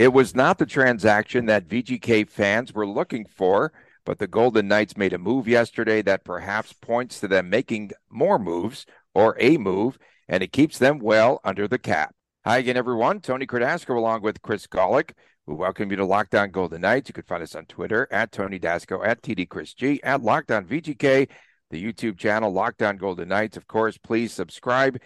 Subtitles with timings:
[0.00, 3.70] It was not the transaction that VGK fans were looking for,
[4.06, 8.38] but the Golden Knights made a move yesterday that perhaps points to them making more
[8.38, 12.14] moves or a move, and it keeps them well under the cap.
[12.46, 13.20] Hi again, everyone.
[13.20, 15.10] Tony Cardasco along with Chris Golick.
[15.44, 17.10] We welcome you to Locked On Golden Knights.
[17.10, 20.50] You can find us on Twitter at Tony Dasco, at TD Chris G, at Locked
[20.50, 21.28] On VGK,
[21.68, 23.58] the YouTube channel Locked On Golden Knights.
[23.58, 24.96] Of course, please subscribe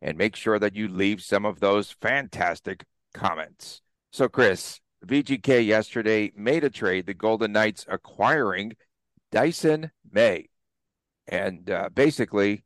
[0.00, 2.84] and make sure that you leave some of those fantastic
[3.14, 3.80] comments.
[4.14, 8.74] So, Chris, VGK yesterday made a trade, the Golden Knights acquiring
[9.32, 10.50] Dysin May.
[11.26, 12.62] And uh, basically,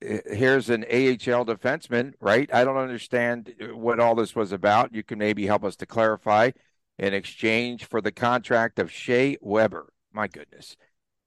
[0.00, 2.52] here's an AHL defenseman, right?
[2.52, 4.92] I don't understand what all this was about.
[4.92, 6.50] You can maybe help us to clarify
[6.98, 9.92] in exchange for the contract of Shea Weber.
[10.12, 10.76] My goodness.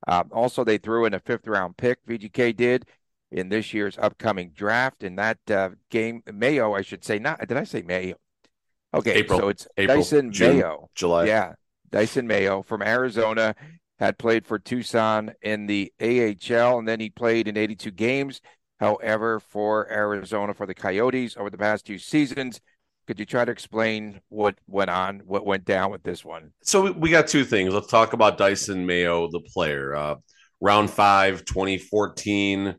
[0.06, 2.88] Um, also, they threw in a fifth round pick, VGK did
[3.32, 5.02] in this year's upcoming draft.
[5.02, 8.18] In that uh, game, Mayo, I should say, not, did I say Mayo?
[8.94, 10.90] Okay, April, so it's April, Dysin June, Mayo.
[10.96, 11.26] July.
[11.26, 11.54] Yeah.
[11.92, 13.56] Dysin Mayo from Arizona
[14.00, 18.42] had played for Tucson in the AHL, and then he played in 82 games.
[18.80, 22.62] However, for Arizona for the Coyotes over the past two seasons,
[23.08, 26.52] could you try to explain what went on, what went down with this one?
[26.64, 27.74] So we got two things.
[27.74, 29.96] Let's talk about Dysin Mayo, the player.
[29.96, 30.16] Uh,
[30.62, 32.76] round five, 2014,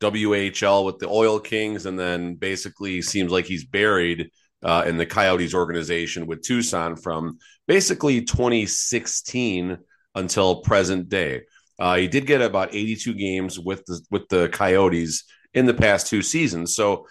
[0.00, 4.30] WHL with the Oil Kings, and then basically seems like he's buried
[4.62, 9.78] uh, in the Coyotes organization with Tucson from basically 2016
[10.14, 11.42] until present day.
[11.78, 16.06] Uh, he did get about 82 games with the with the Coyotes in the past
[16.06, 17.06] two seasons, so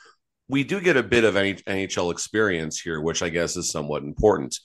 [0.48, 4.58] we do get a bit of NHL experience here, which I guess is somewhat important.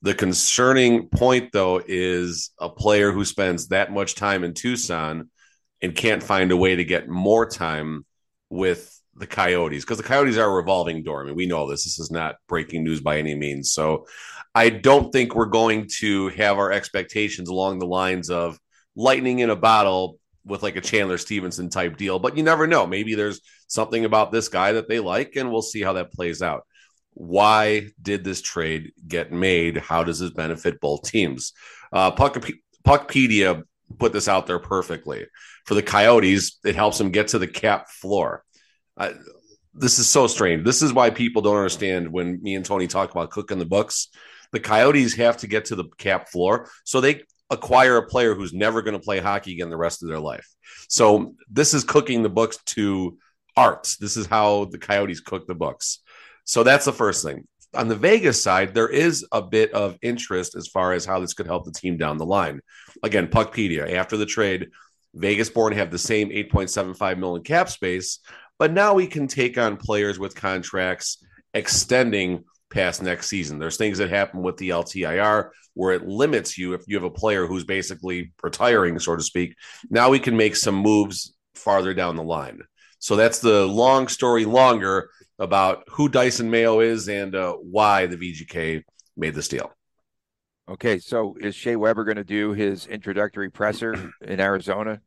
[0.00, 5.30] The concerning point, though, is a player who spends that much time in Tucson
[5.82, 8.06] and can't find a way to get more time
[8.48, 11.22] with the Coyotes because the Coyotes are a revolving door.
[11.22, 11.84] I mean, we know this.
[11.84, 13.72] This is not breaking news by any means.
[13.72, 14.06] So
[14.54, 18.58] I don't think we're going to have our expectations along the lines of
[18.96, 22.18] lightning in a bottle with like a Chandler Stephenson type deal.
[22.18, 22.86] But you never know.
[22.86, 26.42] Maybe there's something about this guy that they like, and we'll see how that plays
[26.42, 26.66] out.
[27.14, 29.76] Why did this trade get made?
[29.76, 31.52] How does this benefit both teams?
[31.92, 32.42] Uh, Puck,
[32.86, 33.62] Puckpedia
[33.98, 35.26] put this out there perfectly.
[35.66, 38.44] For the Coyotes, it helps them get to the cap floor.
[38.98, 39.14] I,
[39.74, 40.64] this is so strange.
[40.64, 44.08] This is why people don't understand when me and Tony talk about cooking the books.
[44.52, 48.52] The Coyotes have to get to the cap floor, so they acquire a player who's
[48.52, 50.46] never going to play hockey again the rest of their life.
[50.88, 53.18] So this is cooking the books to
[53.56, 53.96] art.
[54.00, 56.00] This is how the Coyotes cook the books.
[56.44, 57.46] So that's the first thing.
[57.74, 61.34] On the Vegas side, there is a bit of interest as far as how this
[61.34, 62.60] could help the team down the line.
[63.02, 64.68] Again, Puckpedia, after the trade,
[65.14, 68.20] Vegas born have the same 8.75 million cap space,
[68.58, 71.24] but now we can take on players with contracts
[71.54, 73.58] extending past next season.
[73.58, 77.10] There's things that happen with the LTIR where it limits you if you have a
[77.10, 79.54] player who's basically retiring, so to speak.
[79.90, 82.60] Now we can make some moves farther down the line.
[82.98, 88.16] So that's the long story longer about who Dysin Mayo is and uh, why the
[88.16, 88.82] VGK
[89.16, 89.72] made this deal.
[90.68, 95.00] Okay, so is Shea Weber going to do his introductory presser in Arizona?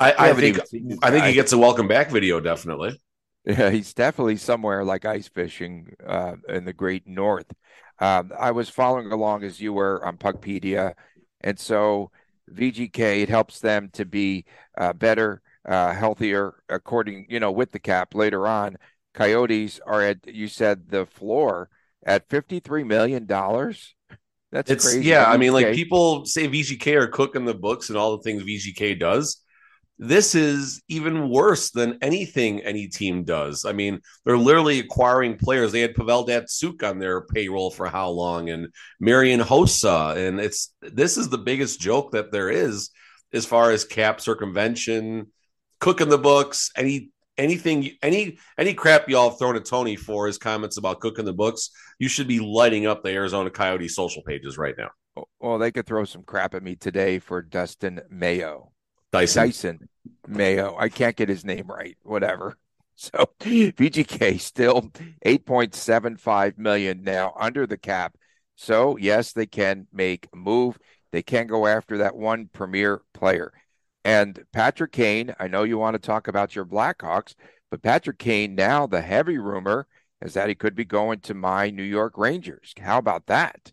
[0.00, 0.58] I, I think
[1.02, 2.98] I think he gets a welcome back video definitely.
[3.44, 7.50] Yeah, he's definitely somewhere like ice fishing uh, in the great north.
[7.98, 10.94] Um, I was following along as you were on Puckpedia,
[11.42, 12.10] and so
[12.50, 14.46] VGK it helps them to be
[14.76, 18.76] uh, better, uh, healthier, according you know with the cap later on.
[19.12, 21.68] Coyotes are at you said the floor
[22.04, 23.94] at fifty three million dollars.
[24.50, 25.08] That's it's crazy.
[25.08, 25.30] yeah.
[25.30, 28.98] I mean, like people say VGK are cooking the books and all the things VGK
[28.98, 29.42] does
[30.02, 33.66] this is even worse than anything any team does.
[33.66, 35.72] I mean, they're literally acquiring players.
[35.72, 38.68] They had Pavel Datsyuk on their payroll for how long, and
[38.98, 42.88] Marian Hossa, and it's this is the biggest joke that there is
[43.34, 45.26] as far as cap circumvention,
[45.80, 50.38] cooking the books, any anything, any any crap y'all have thrown at Tony for his
[50.38, 51.72] comments about cooking the books.
[51.98, 54.88] You should be lighting up the Arizona Coyotes social pages right now.
[55.18, 58.72] Oh, well, they could throw some crap at me today for Dustin Mayo.
[59.12, 59.48] Dysin.
[59.48, 59.78] Dysin
[60.26, 60.76] Mayo.
[60.78, 61.96] I can't get his name right.
[62.02, 62.56] Whatever.
[63.02, 64.82] So VGK still
[65.24, 68.14] 8.75 million now under the cap.
[68.56, 70.78] So yes, they can make a move.
[71.10, 73.54] They can't go after that one premier player.
[74.04, 77.34] And Patrick Kane, I know you want to talk about your Blackhawks,
[77.70, 79.86] but Patrick Kane now the heavy rumor
[80.20, 82.74] is that he could be going to my New York Rangers.
[82.78, 83.72] How about that?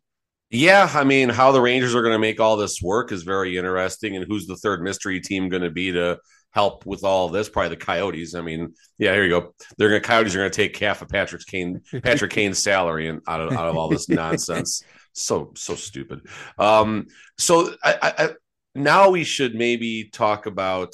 [0.49, 3.57] Yeah, I mean, how the Rangers are going to make all this work is very
[3.57, 6.19] interesting, and who's the third mystery team going to be to
[6.51, 7.49] help with all this?
[7.49, 8.33] Probably the Coyotes.
[8.33, 9.53] I mean, yeah, here you go.
[9.77, 13.09] They're going to Coyotes are going to take half of Patrick Kane Patrick Kane's salary
[13.09, 14.83] and out of out of all this nonsense.
[15.11, 16.21] so so stupid.
[16.57, 17.07] Um,
[17.37, 18.29] so I, I,
[18.73, 20.93] now we should maybe talk about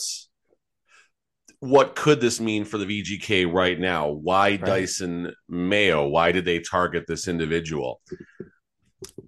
[1.59, 4.09] what could this mean for the VGK right now?
[4.09, 4.61] Why right.
[4.61, 6.07] Dysin Mayo?
[6.07, 8.01] Why did they target this individual?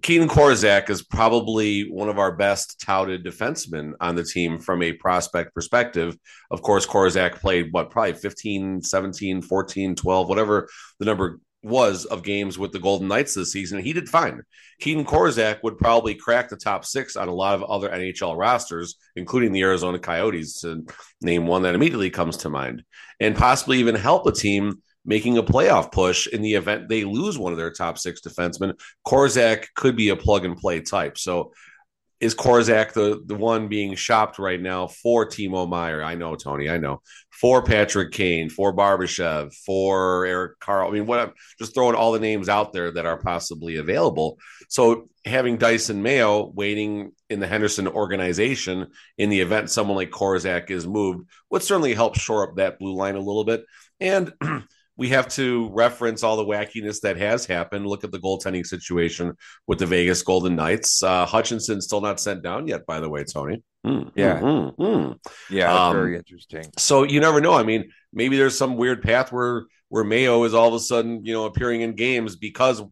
[0.06, 4.92] Keaton Korczak is probably one of our best touted defensemen on the team from a
[4.92, 6.16] prospect perspective.
[6.48, 10.68] Of course, Korczak played what, probably 15, 17, 14, 12, whatever
[11.00, 13.82] the number was of games with the Golden Knights this season.
[13.82, 14.42] He did fine.
[14.78, 18.94] Keaton Korczak would probably crack the top six on a lot of other NHL rosters,
[19.16, 20.86] including the Arizona Coyotes, to
[21.20, 22.84] name one that immediately comes to mind,
[23.18, 27.38] and possibly even help a team making a playoff push in the event they lose
[27.38, 28.78] one of their top six defensemen.
[29.06, 31.16] Korczak could be a plug and play type.
[31.16, 31.52] So
[32.18, 36.02] is Korczak the the one being shopped right now for Timo Meier?
[36.02, 36.70] I know, Tony.
[36.70, 37.02] I know.
[37.30, 40.88] For Patrick Kane, for Barbashev, for Eric Carl.
[40.88, 44.38] I mean, what I'm just throwing all the names out there that are possibly available.
[44.68, 48.86] So having Dysin Mayo waiting in the Henderson organization
[49.18, 52.94] in the event someone like Korczak is moved would certainly help shore up that blue
[52.94, 53.66] line a little bit.
[54.00, 54.32] And
[54.96, 57.86] we have to reference all the wackiness that has happened.
[57.86, 59.34] Look at the goaltending situation
[59.66, 61.02] with the Vegas Golden Knights.
[61.02, 63.62] Uh, Hutchinson still not sent down yet, by the way, Tony.
[63.86, 65.18] Mm, yeah, mm, mm,
[65.50, 66.64] yeah, um, very interesting.
[66.76, 67.54] So you never know.
[67.54, 71.24] I mean, maybe there's some weird path where where Mayo is all of a sudden,
[71.24, 72.82] you know, appearing in games because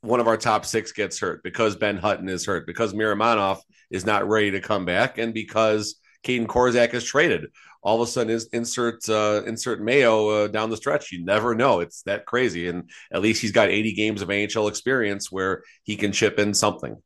[0.00, 3.58] one of our top six gets hurt, because Ben Hutton is hurt, because Miromanov
[3.90, 7.46] is not ready to come back, and because Kaedan Korczak is traded
[7.82, 11.12] all of a sudden is insert uh, insert Mayo uh, down the stretch.
[11.12, 11.80] You never know.
[11.80, 15.96] It's that crazy, and at least he's got 80 games of NHL experience where he
[15.96, 16.96] can chip in something.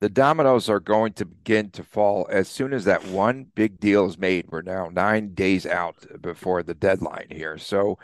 [0.00, 4.06] The dominoes are going to begin to fall as soon as that one big deal
[4.06, 4.46] is made.
[4.48, 7.58] We're now nine days out before the deadline here.
[7.58, 7.98] So,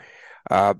[0.51, 0.75] uh,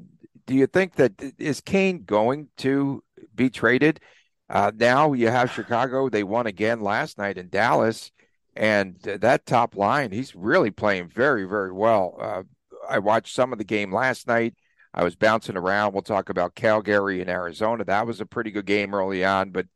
[0.45, 3.03] do you think that is Kane going to
[3.33, 3.99] be traded?
[4.47, 6.07] Uh, now you have Chicago.
[6.07, 8.11] They won again last night in Dallas.
[8.57, 12.17] And that top line, he's really playing very, very well.
[12.19, 12.43] Uh,
[12.89, 14.55] I watched some of the game last night.
[14.93, 15.93] I was bouncing around.
[15.93, 17.85] We'll talk about Calgary and Arizona.
[17.85, 19.51] That was a pretty good game early on.
[19.51, 19.67] But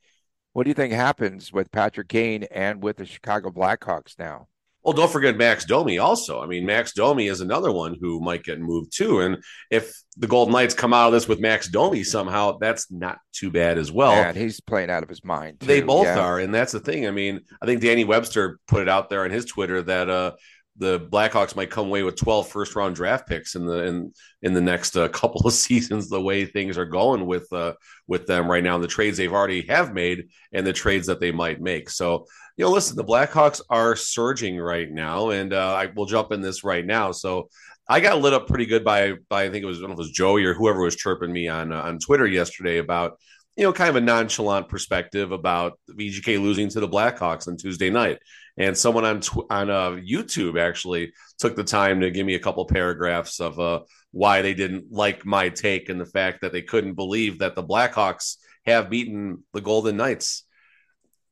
[0.54, 4.48] what do you think happens with Patrick Kane and with the Chicago Blackhawks now?
[4.84, 6.42] Well, don't forget Max Domi also.
[6.42, 9.20] I mean, Max Domi is another one who might get moved too.
[9.20, 13.20] And if the Golden Knights come out of this with Max Domi somehow, that's not
[13.32, 14.12] too bad as well.
[14.14, 15.60] And he's playing out of his mind.
[15.60, 15.68] Too.
[15.68, 16.20] They both yeah.
[16.20, 16.40] are.
[16.40, 17.08] And that's the thing.
[17.08, 20.32] I mean, I think Danny Webster put it out there on his Twitter that uh,
[20.78, 24.54] the Blackhawks might come away with 12 first round draft picks in the in in
[24.54, 27.74] the next uh, couple of seasons the way things are going with uh,
[28.08, 31.20] with them right now and the trades they've already have made and the trades that
[31.20, 31.90] they might make.
[31.90, 32.26] So
[32.62, 36.42] you know, listen, the Blackhawks are surging right now, and uh, I will jump in
[36.42, 37.12] this right now.
[37.12, 37.50] So
[37.90, 40.12] I got lit up pretty good by by I think it was if it was
[40.12, 43.18] Joey or whoever was chirping me on uh, on Twitter yesterday about
[43.58, 47.90] you know kind of a nonchalant perspective about VGK losing to the Blackhawks on Tuesday
[47.90, 48.20] night,
[48.58, 52.40] and someone on tw- on uh, YouTube actually took the time to give me a
[52.40, 53.80] couple paragraphs of uh,
[54.12, 57.64] why they didn't like my take and the fact that they couldn't believe that the
[57.64, 58.36] Blackhawks
[58.68, 60.44] have beaten the Golden Knights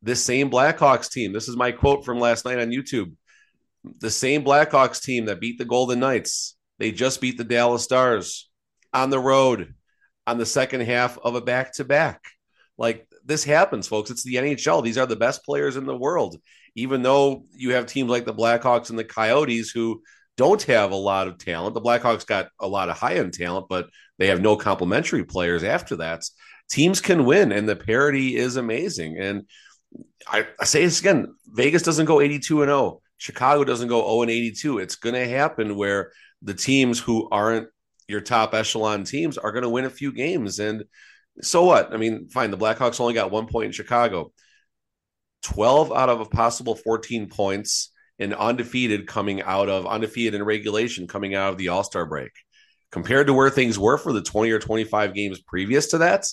[0.01, 3.13] this same Blackhawks team, this is my quote from last night on YouTube.
[3.99, 8.49] The same Blackhawks team that beat the Golden Knights, they just beat the Dallas Stars
[8.93, 9.73] on the road
[10.25, 12.21] on the second half of a back to back.
[12.77, 14.09] Like this happens, folks.
[14.09, 14.83] It's the NHL.
[14.83, 16.37] These are the best players in the world.
[16.75, 20.01] Even though you have teams like the Blackhawks and the Coyotes who
[20.37, 23.67] don't have a lot of talent, the Blackhawks got a lot of high end talent,
[23.69, 26.23] but they have no complementary players after that.
[26.69, 29.17] Teams can win, and the parity is amazing.
[29.17, 29.43] And
[30.27, 33.01] I, I say this again Vegas doesn't go 82 and 0.
[33.17, 34.79] Chicago doesn't go 0 and 82.
[34.79, 37.67] It's going to happen where the teams who aren't
[38.07, 40.59] your top echelon teams are going to win a few games.
[40.59, 40.85] And
[41.41, 41.93] so what?
[41.93, 42.51] I mean, fine.
[42.51, 44.31] The Blackhawks only got one point in Chicago.
[45.43, 51.07] 12 out of a possible 14 points and undefeated coming out of undefeated in regulation
[51.07, 52.31] coming out of the All Star break.
[52.91, 56.25] Compared to where things were for the 20 or 25 games previous to that,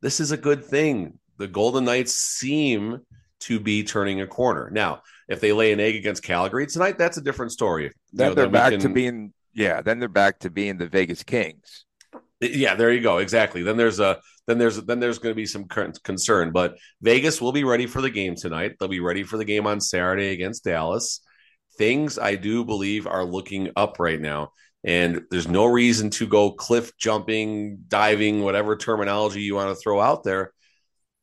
[0.00, 3.00] this is a good thing the Golden Knights seem
[3.40, 4.70] to be turning a corner.
[4.70, 7.92] Now, if they lay an egg against Calgary tonight, that's a different story.
[8.12, 8.80] Then you know, they're back can...
[8.80, 9.82] to being yeah.
[9.82, 11.84] Then they're back to being the Vegas Kings.
[12.40, 13.18] Yeah, there you go.
[13.18, 13.62] Exactly.
[13.62, 16.52] Then there's a then there's then there's going to be some concern.
[16.52, 18.76] But Vegas will be ready for the game tonight.
[18.78, 21.20] They'll be ready for the game on Saturday against Dallas.
[21.78, 24.52] Things I do believe are looking up right now.
[24.84, 30.00] And there's no reason to go cliff jumping, diving, whatever terminology you want to throw
[30.00, 30.52] out there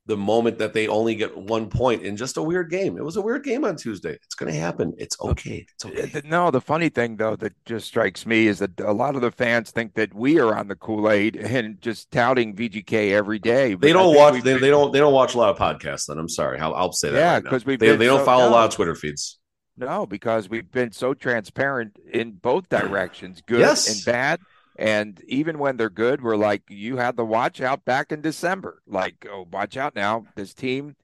[0.05, 2.97] the moment that they only get one point in just a weird game.
[2.97, 4.17] It was a weird game on Tuesday.
[4.23, 4.93] It's going to happen.
[4.97, 5.65] It's okay.
[5.73, 6.21] It's okay.
[6.25, 9.31] No, the funny thing though that just strikes me is that a lot of the
[9.31, 13.75] fans think that we are on the Kool Aid and just touting VGK every day.
[13.75, 14.43] They don't watch.
[14.43, 14.91] They, they, don't.
[14.91, 16.07] They don't watch a lot of podcasts.
[16.07, 16.59] Then I'm sorry.
[16.59, 17.17] I'll, I'll say that.
[17.17, 19.39] Yeah, because right we they, they don't so, follow no, a lot of Twitter feeds.
[19.77, 23.87] No, because we've been so transparent in both directions, good yes.
[23.87, 24.39] and bad.
[24.75, 28.81] And even when they're good, we're like, you had the watch out back in December.
[28.87, 30.25] Like, oh, watch out now.
[30.35, 30.95] This team,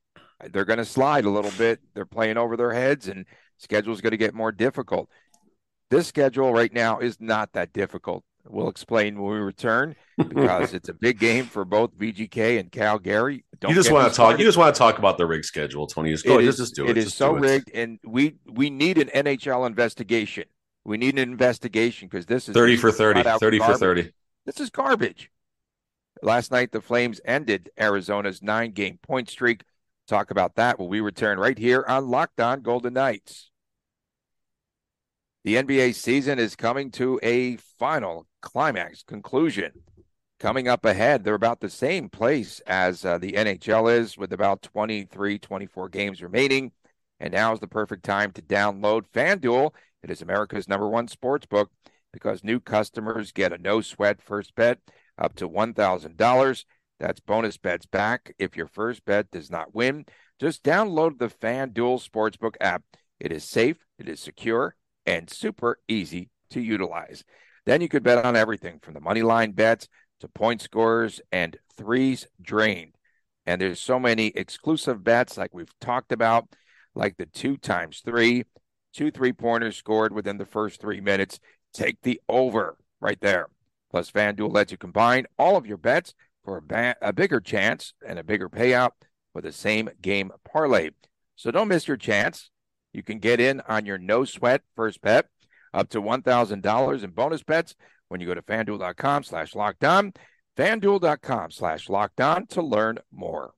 [0.51, 1.79] they're going to slide a little bit.
[1.93, 3.25] They're playing over their heads, and
[3.57, 5.09] schedule's going to get more difficult.
[5.89, 8.23] This schedule right now is not that difficult.
[8.47, 13.43] We'll explain when we return because it's a big game for both VGK and Calgary.
[13.59, 14.39] Don't you just want to talk.
[14.39, 16.11] You just want to talk about the rig schedule, Tony.
[16.11, 16.39] Just go.
[16.39, 16.91] It is, just, do it.
[16.91, 20.45] It is so rigged, and we we need an NHL investigation.
[20.89, 23.21] We need an investigation because this is 30 for 30.
[23.21, 23.75] 30 garbage.
[23.75, 24.11] for 30.
[24.47, 25.29] This is garbage.
[26.23, 29.61] Last night, the Flames ended Arizona's nine game point streak.
[30.07, 33.51] Talk about that when we return right here on Locked On Golden Knights.
[35.43, 39.71] The NBA season is coming to a final climax conclusion.
[40.39, 44.63] Coming up ahead, they're about the same place as uh, the NHL is, with about
[44.63, 46.71] 23, 24 games remaining.
[47.19, 49.71] And now is the perfect time to download FanDuel
[50.03, 51.71] it is America's number one sports book
[52.11, 54.79] because new customers get a no sweat first bet
[55.17, 56.65] up to $1,000.
[56.99, 60.05] That's bonus bets back if your first bet does not win.
[60.39, 62.83] Just download the FanDuel Sportsbook app.
[63.19, 64.75] It is safe, it is secure,
[65.05, 67.23] and super easy to utilize.
[67.65, 69.87] Then you could bet on everything from the money line bets
[70.21, 72.95] to point scores and threes drained.
[73.45, 76.47] And there's so many exclusive bets like we've talked about,
[76.95, 78.45] like the two times three
[78.93, 81.39] two three pointers scored within the first three minutes.
[81.73, 83.47] Take the over right there.
[83.91, 87.93] Plus, FanDuel lets you combine all of your bets for a, ba- a bigger chance
[88.07, 88.91] and a bigger payout
[89.33, 90.89] for the same game parlay.
[91.35, 92.49] So don't miss your chance.
[92.93, 95.27] You can get in on your no sweat first bet
[95.73, 97.75] up to $1,000 in bonus bets
[98.07, 100.13] when you go to fanduel.com slash locked on.
[100.57, 103.53] Fanduel.com slash locked on to learn more.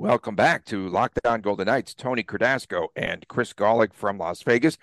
[0.00, 1.92] Welcome back to Locked On Golden Knights.
[1.92, 4.78] Tony Cardasco and Chris Gawlik from Las Vegas.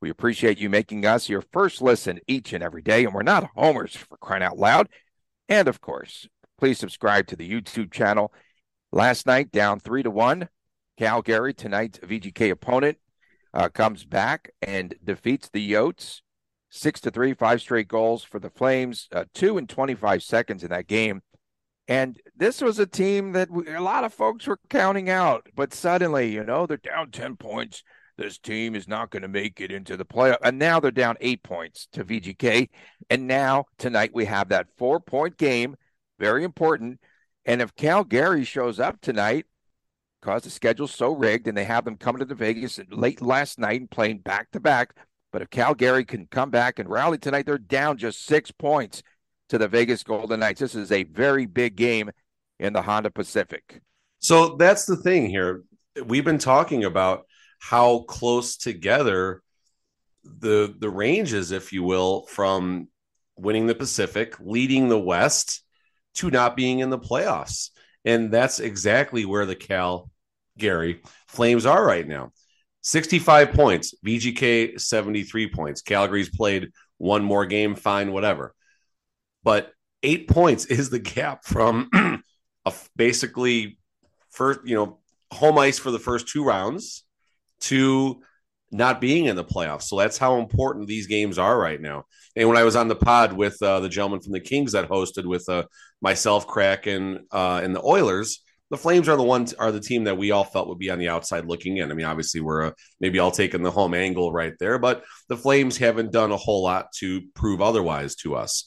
[0.00, 3.50] We appreciate you making us your first listen each and every day, and we're not
[3.54, 4.88] homers for crying out loud.
[5.46, 6.26] And of course,
[6.58, 8.32] please subscribe to the YouTube channel.
[8.92, 10.48] Last night, down three to one,
[10.96, 12.96] Calgary, tonight's VGK opponent,
[13.52, 16.22] uh, comes back and defeats the Yotes
[16.70, 20.70] six to three, five straight goals for the Flames, uh, two and 25 seconds in
[20.70, 21.20] that game.
[21.88, 25.74] And this was a team that we, a lot of folks were counting out, but
[25.74, 27.82] suddenly, you know, they're down 10 points.
[28.16, 30.36] This team is not going to make it into the playoff.
[30.42, 32.68] And now they're down eight points to VGK.
[33.10, 35.76] And now tonight we have that four point game,
[36.18, 37.00] very important.
[37.44, 39.46] And if Calgary shows up tonight,
[40.20, 43.58] because the schedule's so rigged and they have them coming to the Vegas late last
[43.58, 44.94] night and playing back to back.
[45.32, 49.02] But if Calgary can come back and rally tonight, they're down just six points
[49.52, 50.60] to the Vegas Golden Knights.
[50.60, 52.10] This is a very big game
[52.58, 53.82] in the Honda Pacific.
[54.18, 55.62] So that's the thing here.
[56.06, 57.26] We've been talking about
[57.58, 59.42] how close together
[60.24, 62.88] the the ranges, if you will, from
[63.36, 65.62] winning the Pacific, leading the West,
[66.14, 67.72] to not being in the playoffs.
[68.06, 70.10] And that's exactly where the Cal
[70.56, 72.32] Gary Flames are right now.
[72.80, 75.82] 65 points, VGK 73 points.
[75.82, 78.54] Calgary's played one more game, fine, whatever
[79.44, 79.72] but
[80.02, 81.90] eight points is the gap from
[82.64, 83.78] a basically
[84.30, 84.98] first, you know,
[85.32, 87.04] home ice for the first two rounds
[87.60, 88.20] to
[88.70, 89.82] not being in the playoffs.
[89.82, 92.04] So that's how important these games are right now.
[92.34, 94.88] And when I was on the pod with uh, the gentleman from the Kings that
[94.88, 95.64] hosted with uh,
[96.00, 100.16] myself, Kraken, uh, and the Oilers, the Flames are the ones are the team that
[100.16, 101.90] we all felt would be on the outside looking in.
[101.90, 102.70] I mean, obviously we're uh,
[103.00, 106.62] maybe all taking the home angle right there, but the Flames haven't done a whole
[106.62, 108.64] lot to prove otherwise to us.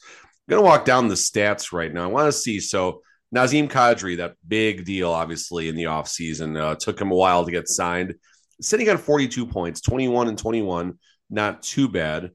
[0.47, 2.03] I'm going to walk down the stats right now.
[2.03, 2.59] I want to see.
[2.59, 3.01] So,
[3.35, 7.51] Nazem Kadri, that big deal, obviously, in the offseason, uh, took him a while to
[7.51, 8.13] get signed.
[8.61, 10.99] Sitting on 42 points, 21 and 21,
[11.29, 12.31] not too bad.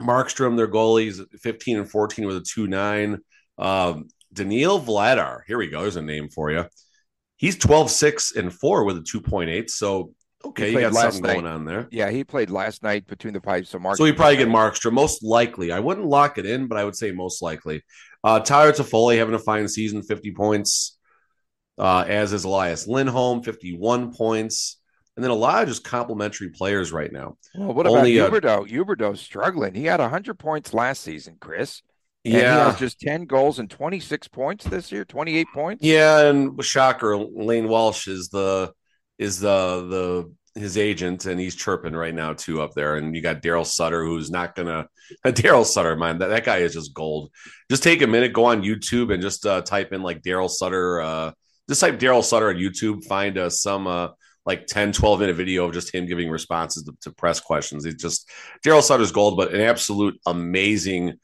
[0.00, 3.18] Markstrom, their goalies, 15 and 14 with a 2 9.
[3.58, 5.82] Um, Daniil Vladar, here we go.
[5.82, 6.66] There's a name for you.
[7.36, 9.70] He's 12 6 and 4 with a 2.8.
[9.70, 10.12] So
[10.48, 11.34] Okay, you got something night.
[11.34, 11.88] going on there.
[11.90, 13.70] Yeah, he played last night between the pipes.
[13.70, 13.96] So Mark.
[13.96, 15.72] So he probably get Markstrom most likely.
[15.72, 17.82] I wouldn't lock it in, but I would say most likely.
[18.22, 20.98] Uh, Tyler Toffoli having a fine season, 50 points,
[21.78, 24.78] uh, as is Elias Lindholm, 51 points.
[25.16, 27.38] And then a lot of just complimentary players right now.
[27.54, 28.44] Well, what Only, about?
[28.44, 29.74] Uh, Huberdeau's struggling.
[29.74, 31.82] He had 100 points last season, Chris.
[32.24, 32.40] And yeah.
[32.40, 35.84] he has just 10 goals and 26 points this year, 28 points.
[35.84, 38.72] Yeah, and shocker, Lane Walsh is the
[39.18, 42.96] is the the his agent, and he's chirping right now too up there.
[42.96, 44.88] And you got Daryl Sutter, who's not gonna
[45.26, 47.30] Daryl Sutter, mind that, that guy is just gold.
[47.70, 51.00] Just take a minute, go on YouTube, and just uh, type in like Daryl Sutter.
[51.00, 51.32] Uh,
[51.68, 54.08] just type Daryl Sutter on YouTube, find uh, some uh,
[54.44, 57.84] like 10, 12 minute video of just him giving responses to, to press questions.
[57.84, 58.30] He's just
[58.64, 61.14] Daryl Sutter's gold, but an absolute amazing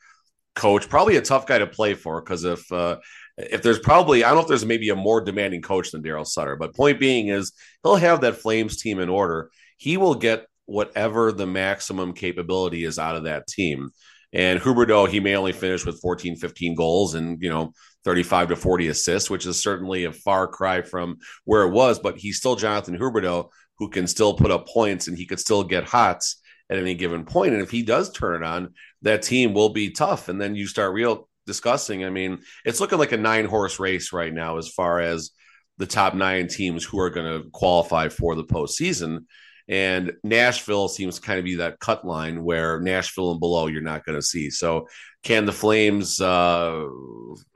[0.55, 0.89] coach.
[0.89, 2.99] Probably a tough guy to play for because if uh,
[3.37, 6.27] if there's probably I don't know if there's maybe a more demanding coach than Daryl
[6.27, 9.51] Sutter, but point being is he'll have that Flames team in order.
[9.77, 13.91] He will get whatever the maximum capability is out of that team.
[14.33, 17.73] And Huberdeau, he may only finish with 14, 15 goals and, you know,
[18.05, 22.17] 35 to 40 assists, which is certainly a far cry from where it was, but
[22.17, 23.49] he's still Jonathan Huberdeau
[23.79, 27.25] who can still put up points and he could still get hots at any given
[27.25, 27.53] point.
[27.53, 30.29] And if he does turn it on, that team will be tough.
[30.29, 32.05] And then you start real discussing.
[32.05, 35.31] I mean, it's looking like a nine horse race right now as far as
[35.79, 39.25] the top nine teams who are going to qualify for the postseason.
[39.69, 43.81] And Nashville seems to kind of be that cut line where Nashville and below you're
[43.81, 44.51] not going to see.
[44.51, 44.89] So,
[45.23, 46.21] can the Flames?
[46.21, 46.85] Uh,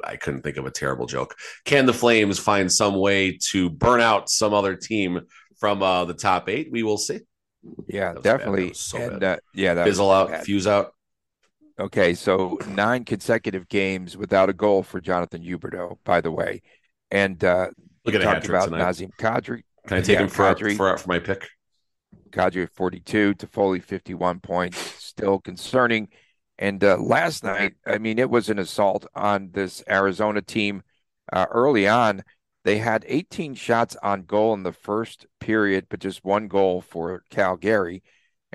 [0.05, 1.35] I couldn't think of a terrible joke.
[1.65, 5.23] Can the Flames find some way to burn out some other team
[5.59, 6.69] from uh, the top eight?
[6.71, 7.21] We will see.
[7.89, 8.75] Yeah, definitely.
[8.75, 10.45] So and uh, yeah, that fizzle out, bad.
[10.45, 10.93] fuse out.
[11.79, 16.63] Okay, so nine consecutive games without a goal for Jonathan Huberdeau, by the way.
[17.11, 17.69] And uh,
[18.05, 18.81] look at talked about tonight.
[18.81, 19.63] Nazem Kadri.
[19.87, 21.49] Can I take yeah, him for, Kadri, for for my pick?
[22.31, 26.09] Kadri at 42, Toffoli 51 points, still concerning.
[26.59, 30.83] And uh, last night, I mean, it was an assault on this Arizona team
[31.33, 32.23] uh, early on.
[32.65, 37.23] They had 18 shots on goal in the first period, but just one goal for
[37.31, 38.03] Calgary.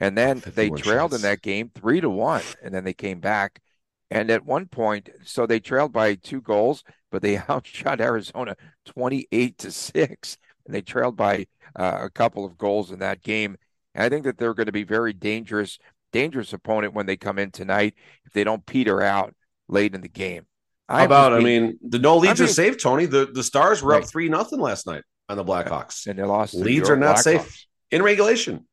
[0.02, 1.24] And then they trailed shots.
[1.24, 3.62] in that game three to one, and then they came back.
[4.10, 9.58] And at one point, so they trailed by two goals, but they outshot Arizona 28
[9.60, 10.38] to six.
[10.66, 13.58] And they trailed by uh, a couple of goals in that game.
[13.94, 15.78] And I think that they're going to be very dangerous,
[16.12, 17.94] dangerous opponent when they come in tonight
[18.26, 19.36] if they don't peter out
[19.70, 20.48] late in the game.
[20.90, 21.30] How about?
[21.30, 23.06] Being, I mean, the no leads I mean, are safe, Tony.
[23.06, 24.04] The the Stars were right.
[24.04, 26.54] up three nothing last night on the Blackhawks, and they lost.
[26.54, 27.24] Leads are not Blackhawks.
[27.24, 28.66] safe in regulation.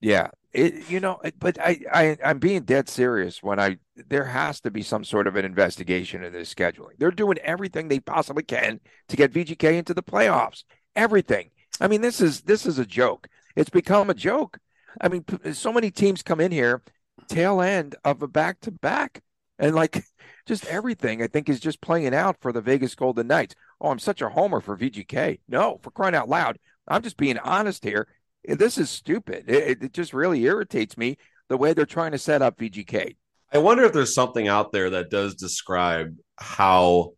[0.00, 4.60] Yeah, it, you know, but I, I, I'm being dead serious when I, there has
[4.60, 6.98] to be some sort of an investigation in this scheduling.
[6.98, 10.64] They're doing everything they possibly can to get VGK into the playoffs.
[10.94, 11.50] Everything.
[11.80, 13.28] I mean, this is, this is a joke.
[13.54, 14.58] It's become a joke.
[15.00, 16.82] I mean, so many teams come in here,
[17.28, 19.22] tail end of a back to back,
[19.58, 20.04] and like
[20.46, 23.54] just everything I think is just playing out for the Vegas Golden Knights.
[23.80, 25.40] Oh, I'm such a homer for VGK.
[25.48, 26.58] No, for crying out loud.
[26.88, 28.06] I'm just being honest here
[28.48, 29.48] this is stupid.
[29.48, 33.16] It, it just really irritates me the way they're trying to set up VGK.
[33.52, 37.12] I wonder if there's something out there that does describe how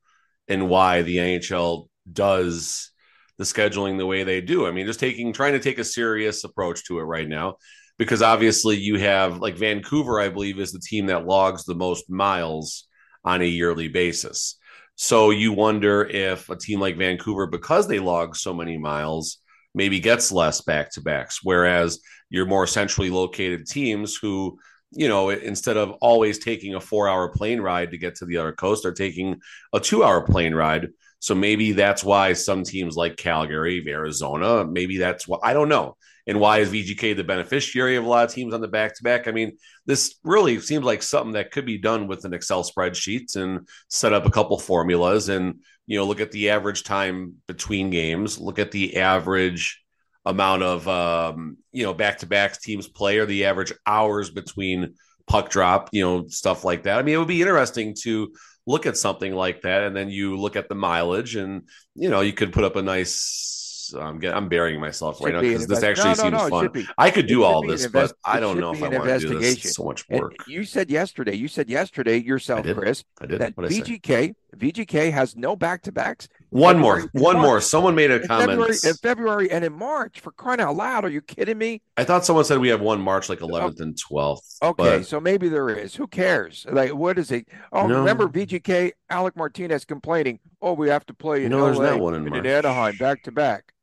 [0.47, 2.91] and why the NHL does
[3.38, 4.67] the scheduling the way they do.
[4.67, 7.57] I mean, just taking trying to take a serious approach to it right now
[7.99, 12.11] because obviously you have like Vancouver, I believe, is the team that logs the most
[12.11, 12.87] miles
[13.25, 14.59] on a yearly basis.
[14.95, 19.38] So you wonder if a team like Vancouver, because they log so many miles,
[19.79, 21.38] maybe gets less back to backs.
[21.43, 24.59] Whereas your more centrally located teams who,
[24.91, 28.38] you know, instead of always taking a four hour plane ride to get to the
[28.38, 29.41] other coast, are taking
[29.73, 30.88] a two hour plane ride.
[31.21, 35.97] So maybe that's why some teams like Calgary, Arizona, maybe that's what I don't know.
[36.29, 39.03] And why is VGK the beneficiary of a lot of teams on the back to
[39.03, 39.27] back?
[39.27, 43.35] I mean, this really seems like something that could be done with an Excel spreadsheet
[43.35, 47.88] and set up a couple formulas and you know, look at the average time between
[47.88, 49.83] games, look at the average
[50.27, 54.95] amount of um, you know back to backs teams play or the average hours between
[55.27, 56.99] puck drop, you know, stuff like that.
[56.99, 58.35] I mean, it would be interesting to
[58.67, 61.62] look at something like that, and then you look at the mileage, and
[61.95, 63.58] you know, you could put up a nice
[63.94, 66.88] I'm getting, I'm burying myself right now because this actually no, no, seems no, fun.
[66.96, 69.38] I could do all this, invest- but I don't know if I want to do
[69.38, 69.64] this.
[69.64, 70.35] It's so much work.
[70.38, 73.40] And you said yesterday, you said yesterday yourself, I Chris, I did.
[73.40, 76.29] that VGK VGK has no back to backs.
[76.51, 77.46] One February, more, one March.
[77.46, 77.61] more.
[77.61, 80.20] Someone made a in comment February, in February and in March.
[80.20, 81.83] For crying out loud, are you kidding me?
[81.96, 84.62] I thought someone said we have one March, like 11th and 12th.
[84.62, 85.07] Okay, but...
[85.07, 85.94] so maybe there is.
[85.94, 86.66] Who cares?
[86.70, 87.48] Like, what is it?
[87.72, 87.98] Oh, no.
[87.98, 90.38] remember VGK Alec Martinez complaining.
[90.62, 93.22] Oh, we have to play in no, LA there's not one in, in Anaheim back
[93.24, 93.74] to back.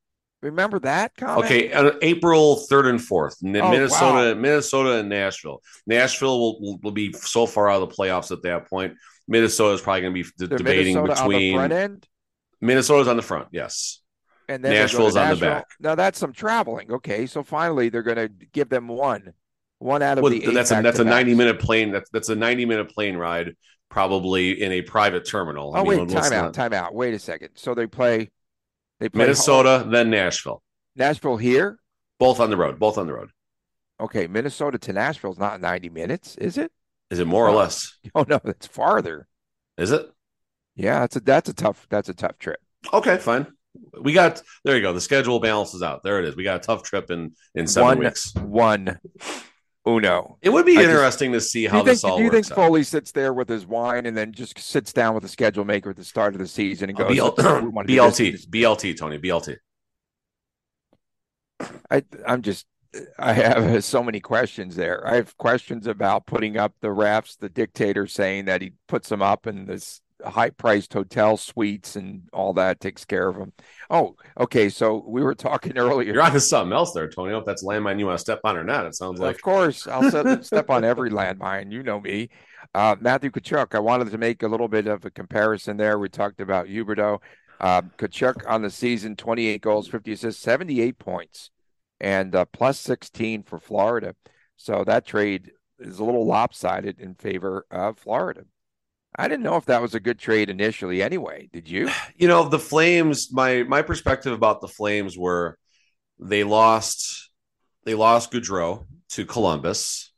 [0.46, 1.46] Remember that comment?
[1.46, 4.40] Okay, uh, April third and fourth, oh, Minnesota, wow.
[4.40, 5.62] Minnesota, and Nashville.
[5.88, 8.94] Nashville will, will, be so far out of the playoffs at that point.
[9.28, 12.08] Minnesota is probably going to be d- debating Minnesota on the between front end,
[12.62, 13.48] Minnesota's on the front.
[13.52, 14.02] Yes.
[14.48, 15.66] and then Nashville's on the back.
[15.80, 16.92] Now that's some traveling.
[16.92, 19.34] Okay, so finally they're going to give them one,
[19.80, 20.46] one out of Well, the.
[20.46, 21.04] eight that's a that's a.
[21.04, 21.92] 90 minute plane.
[21.92, 23.56] That's that's a 90 minute plane ride,
[23.90, 25.74] probably in a private terminal.
[25.76, 26.94] Oh wait, let's time out, not- time out.
[26.94, 27.50] Wait a second.
[27.56, 28.30] So they play,
[29.00, 30.62] they Minnesota, home- then Nashville.
[30.96, 31.78] Nashville here.
[32.20, 32.80] Both on the road.
[32.80, 33.30] Both on the road.
[34.00, 36.72] Okay, Minnesota to Nashville is not ninety minutes, is it?
[37.10, 37.98] Is it more or less?
[38.16, 39.28] Oh no, it's farther.
[39.78, 40.10] Is it?
[40.76, 42.60] Yeah, that's a that's a tough that's a tough trip.
[42.94, 43.48] Okay, fine.
[44.00, 44.76] We got there.
[44.78, 44.94] You go.
[44.94, 46.02] The schedule balances out.
[46.04, 46.36] There it is.
[46.38, 48.34] We got a tough trip in in seven one weeks.
[48.36, 49.00] one
[49.88, 50.38] uno.
[50.42, 52.46] It would be I just- interesting to see how you think, all do you think
[52.46, 52.56] works out.
[52.56, 55.92] Foley sits there with his wine and then just sits down with the schedule maker
[55.92, 58.32] at the start of the season and Uh, goes, BL- "We wanna do this, BLT,
[58.32, 59.58] this." BLT, Tony, BLT.
[61.90, 62.66] I, I'm just,
[63.18, 65.06] I have so many questions there.
[65.08, 69.22] I have questions about putting up the refs, the dictator saying that he puts them
[69.22, 73.54] up and this high priced hotel suites and all that takes care of them.
[73.90, 74.70] Oh, okay.
[74.70, 76.14] So we were talking earlier.
[76.14, 77.30] You're on to something else there, Tony.
[77.30, 78.86] I don't know if that's landmine you want to step on or not.
[78.86, 81.72] It sounds like Of course, I'll set, step on every landmine.
[81.72, 82.30] You know me.
[82.74, 86.00] Uh, Matthew Tkachuk, I wanted to make a little bit of a comparison there.
[86.00, 87.20] We talked about Huberdeau.
[87.60, 91.52] Uh, Tkachuk on the season, 28 goals, 50 assists, 78 points,
[92.00, 94.16] and uh, plus 16 for Florida.
[94.58, 98.46] So that trade is a little lopsided in favor of Florida.
[99.18, 101.50] I didn't know if that was a good trade initially anyway.
[101.52, 101.90] Did you?
[102.16, 103.32] you know the Flames.
[103.32, 105.58] My my perspective about the Flames were
[106.20, 107.30] they lost
[107.86, 110.12] they lost Gaudreau to Columbus,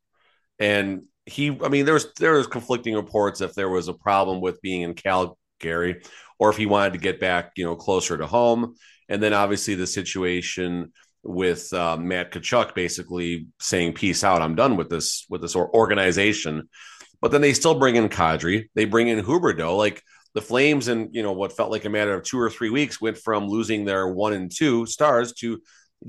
[0.59, 1.57] and he.
[1.63, 4.81] I mean, there was there was conflicting reports if there was a problem with being
[4.81, 6.01] in Calgary
[6.39, 8.75] or if he wanted to get back, you know, closer to home.
[9.09, 10.91] And then obviously the situation
[11.23, 14.41] with uh, Matt Tkachuk basically saying peace out.
[14.41, 16.69] I'm done with this with this organization.
[17.21, 18.69] But then they still bring in Kadri.
[18.75, 19.77] They bring in Huberdeau.
[19.77, 20.03] Like
[20.33, 23.01] the Flames, in you know what felt like a matter of two or three weeks,
[23.01, 25.61] went from losing their one and two stars to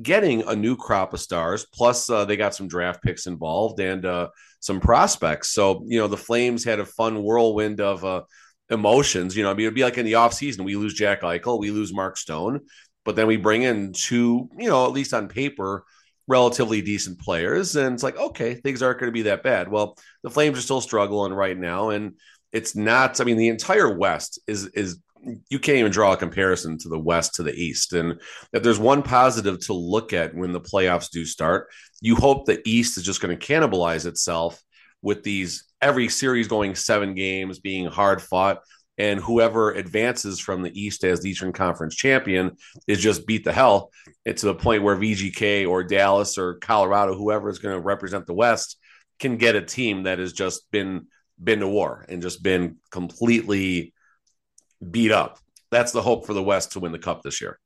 [0.02, 1.66] getting a new crop of stars.
[1.72, 4.28] Plus, uh, they got some draft picks involved and uh,
[4.60, 5.50] some prospects.
[5.50, 8.22] So you know the Flames had a fun whirlwind of uh,
[8.70, 9.36] emotions.
[9.36, 11.70] You know, I mean, it'd be like in the offseason, we lose Jack Eichel, we
[11.70, 12.60] lose Mark Stone,
[13.04, 15.84] but then we bring in two, you know, at least on paper,
[16.28, 17.74] relatively decent players.
[17.74, 19.68] And it's like, okay, things aren't going to be that bad.
[19.68, 21.90] Well, the Flames are still struggling right now.
[21.90, 22.14] And
[22.52, 25.00] it's not, I mean, the entire West is, is,
[25.48, 27.92] you can't even draw a comparison to the West to the East.
[27.92, 28.20] And
[28.52, 31.68] if there's one positive to look at when the playoffs do start,
[32.00, 34.62] you hope the East is just going to cannibalize itself
[35.02, 38.60] with these every series going seven games, being hard fought.
[38.98, 42.56] And whoever advances from the East as the Eastern Conference champion
[42.86, 43.90] is just beat the hell
[44.26, 48.34] to the point where VGK or Dallas or Colorado, whoever is going to represent the
[48.34, 48.76] West,
[49.18, 51.06] can get a team that has just been
[51.42, 53.94] been to war and just been completely
[54.90, 55.38] beat up.
[55.70, 57.58] That's the hope for the West to win the cup this year.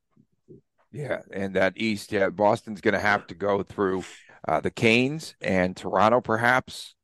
[0.92, 4.05] Yeah, and that East, yeah, Boston's going to have to go through
[4.47, 6.95] uh, the Canes and Toronto, perhaps.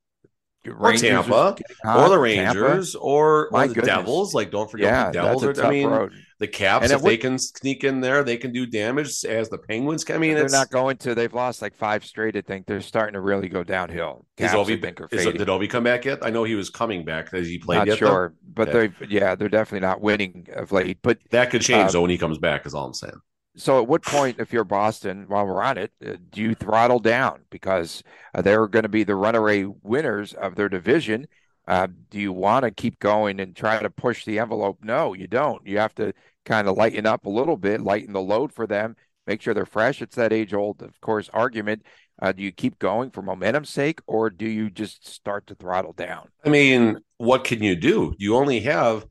[0.66, 2.18] Or Rangers are Tampa, or the Tampa.
[2.18, 3.86] Rangers, or, or the goodness.
[3.86, 4.34] Devils.
[4.34, 5.44] Like, don't forget Yeah, the Devils.
[5.44, 6.12] Are, I mean, road.
[6.40, 9.58] the Caps, And if they can sneak in there, they can do damage as the
[9.58, 10.04] Penguins.
[10.04, 10.16] can.
[10.16, 11.14] I mean, They're not going to.
[11.14, 12.36] They've lost like five straight.
[12.36, 14.26] I think they're starting to really go downhill.
[14.36, 16.18] Is Caps, I Ovi, is, did Ovi come back yet?
[16.22, 17.32] I know he was coming back.
[17.32, 18.00] Has he played Not yet?
[18.00, 18.06] though?
[18.06, 18.92] sure, but Okay.
[19.00, 20.98] they, yeah, they're definitely not winning of late.
[21.02, 22.66] But That could change Uh, though when he comes back.
[22.66, 23.14] Is all I'm saying.
[23.58, 27.00] So, at what point, if you're Boston, while we're on it, uh, do you throttle
[27.00, 28.02] down because
[28.34, 31.26] uh, they're going to be the runaway winners of their division?
[31.66, 34.78] Uh, do you want to keep going and try to push the envelope?
[34.82, 35.66] No, you don't.
[35.66, 36.14] You have to
[36.46, 39.66] kind of lighten up a little bit, lighten the load for them, make sure they're
[39.66, 40.00] fresh.
[40.00, 41.82] It's that age old, of course, argument.
[42.20, 45.92] Uh, do you keep going for momentum's sake, or do you just start to throttle
[45.92, 46.28] down?
[46.44, 48.14] I mean, what can you do?
[48.18, 49.06] You only have,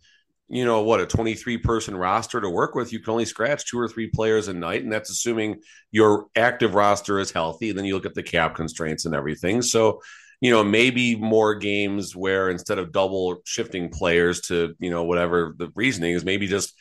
[0.49, 2.93] you know, what a 23 person roster to work with.
[2.93, 6.73] You can only scratch two or three players a night, and that's assuming your active
[6.73, 7.69] roster is healthy.
[7.69, 9.61] And then you look at the cap constraints and everything.
[9.61, 10.01] So,
[10.39, 15.53] you know, maybe more games where instead of double shifting players to, you know, whatever
[15.57, 16.73] the reasoning is, maybe just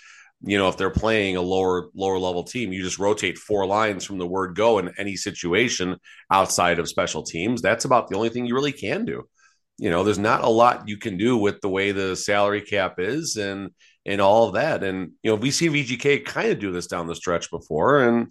[0.43, 4.05] you know if they're playing a lower lower level team you just rotate four lines
[4.05, 5.97] from the word go in any situation
[6.31, 9.27] outside of special teams that's about the only thing you really can do
[9.79, 12.99] you know there's not a lot you can do with the way the salary cap
[12.99, 13.71] is and
[14.05, 17.07] and all of that and you know we see vgk kind of do this down
[17.07, 18.31] the stretch before and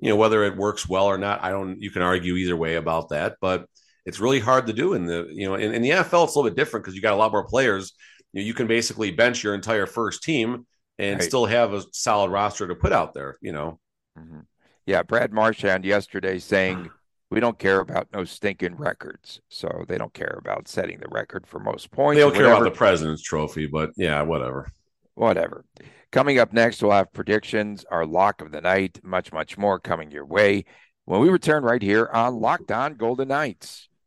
[0.00, 2.76] you know whether it works well or not i don't you can argue either way
[2.76, 3.66] about that but
[4.04, 6.38] it's really hard to do in the you know in, in the nfl it's a
[6.38, 7.92] little bit different because you got a lot more players
[8.32, 10.66] you, know, you can basically bench your entire first team
[10.98, 11.26] and Right.
[11.26, 13.78] still have a solid roster to put out there you know
[14.18, 14.46] Mhm.
[14.86, 16.90] Yeah, Brad Marchand yesterday saying
[17.30, 19.40] we don't care about no stinking records.
[19.48, 22.16] So they don't care about setting the record for most points.
[22.16, 24.70] They don't care about the President's Trophy, but yeah, whatever.
[25.14, 25.64] Whatever.
[26.12, 30.10] Coming up next, we'll have predictions, our lock of the night, much, much more coming
[30.10, 30.64] your way
[31.04, 33.88] when we return right here on Locked On Golden Knights.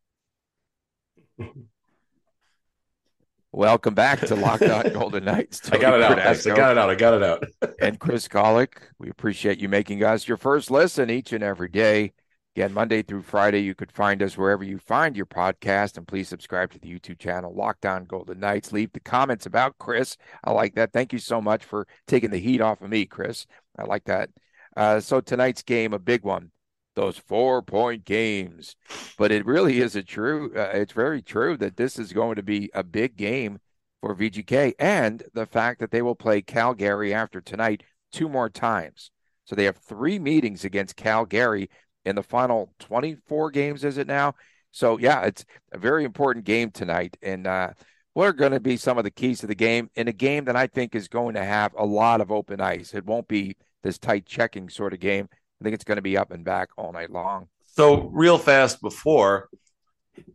[3.51, 5.69] Welcome back to Locked On Golden Knights.
[5.71, 6.19] I got it out.
[6.19, 6.89] I got it out.
[6.89, 7.43] I got it out.
[7.81, 12.13] and Chris Golick, we appreciate you making us your first listen each and every day.
[12.59, 15.95] Again, Monday through Friday, you could find us wherever you find your podcast.
[15.95, 18.73] And please subscribe to the YouTube channel, Locked On Golden Knights.
[18.73, 20.17] Leave the comments about Chris.
[20.43, 20.91] I like that.
[20.91, 23.47] Thank you so much for taking the heat off of me, Chris.
[23.77, 24.31] I like that.
[24.75, 26.51] Uh, so tonight's game, a big one.
[26.97, 28.75] Those four point games,
[29.17, 30.51] but it really is a true.
[30.53, 33.59] Uh, it's very true that this is going to be a big game
[34.01, 39.11] for VGK, and the fact that they will play Calgary after tonight two more times.
[39.45, 41.69] So they have three meetings against Calgary
[42.05, 44.35] in the final 24 games, is it now?
[44.71, 47.17] So, yeah, it's a very important game tonight.
[47.21, 47.71] And uh,
[48.13, 50.45] what are going to be some of the keys to the game in a game
[50.45, 52.93] that I think is going to have a lot of open ice?
[52.93, 55.27] It won't be this tight checking sort of game.
[55.59, 57.47] I think it's going to be up and back all night long.
[57.65, 59.49] So, real fast before,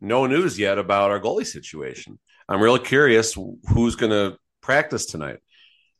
[0.00, 2.18] no news yet about our goalie situation.
[2.48, 3.36] I'm real curious
[3.68, 5.38] who's going to practice tonight.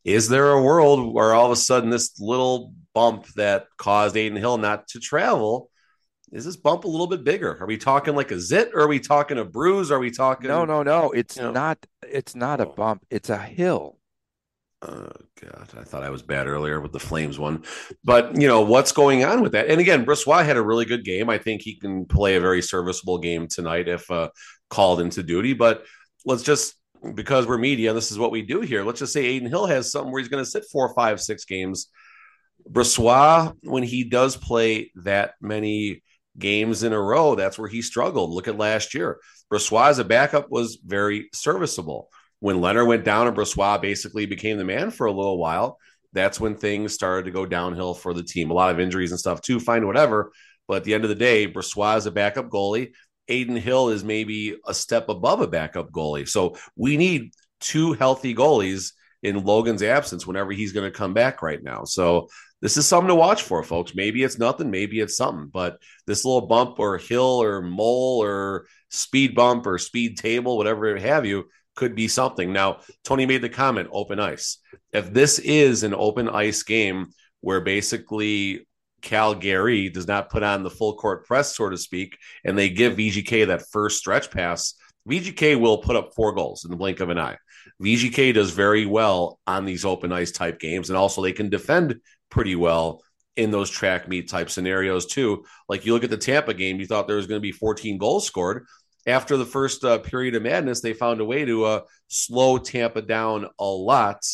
[0.05, 4.37] Is there a world where all of a sudden this little bump that caused Adin
[4.37, 5.71] Hill not to travel
[6.35, 7.57] is this bump a little bit bigger?
[7.61, 9.93] Are we talking like a zit or are we talking a bruise?
[9.93, 11.13] Are we talking No, no, no.
[11.13, 11.53] It's you know?
[11.53, 13.07] not it's not a bump.
[13.09, 13.99] It's a hill.
[14.83, 17.63] Oh God, I thought I was bad earlier with the Flames one,
[18.03, 19.69] but you know what's going on with that.
[19.69, 21.31] And again, Brossoit had a really good game.
[21.31, 24.29] I think he can play a very serviceable game tonight if uh,
[24.69, 25.55] called into duty.
[25.55, 25.85] But
[26.27, 26.75] let's just
[27.13, 28.85] because we're media, this is what we do here.
[28.85, 31.45] Let's just say Adin Hill has something where he's going to sit four, five, six
[31.45, 31.89] games.
[32.71, 36.03] Brossoit, when he does play that many
[36.39, 38.31] games in a row, that's where he struggled.
[38.31, 39.19] Look at last year.
[39.53, 42.09] Brossoit as a backup was very serviceable.
[42.41, 45.79] When Leonard went down and Brossoit basically became the man for a little while,
[46.13, 48.51] that's when things started to go downhill for the team.
[48.51, 50.33] A lot of injuries and stuff too, fine, whatever.
[50.67, 52.93] But at the end of the day, Brossoit is a backup goalie.
[53.29, 56.29] Adin Hill is maybe a step above a backup goalie.
[56.29, 61.43] So we need two healthy goalies in Logan's absence whenever he's going to come back
[61.43, 61.85] right now.
[61.85, 62.29] So
[62.61, 63.95] this is something to watch for, folks.
[63.95, 68.67] Maybe it's nothing, maybe it's something, but this little bump or hill or mole or
[68.91, 72.53] speed bump or speed table, whatever have you, could be something.
[72.53, 74.59] Now, Tony made the comment open ice.
[74.93, 77.09] If this is an open ice game
[77.41, 78.67] where basically
[79.05, 82.97] Calgary does not put on the full court press, so to speak, and they give
[82.97, 84.75] VGK that first stretch pass,
[85.09, 87.37] VGK will put up four goals in the blink of an eye.
[87.83, 92.01] VGK does very well on these open ice type games, and also they can defend
[92.31, 93.03] pretty well
[93.37, 95.45] in those track meet type scenarios too.
[95.69, 97.99] Like you look at the Tampa game, you thought there was going to be 14
[97.99, 98.67] goals scored.
[99.07, 103.03] After the first uh, period of madness, they found a way to uh, slow Tampa
[103.03, 104.25] down a lot.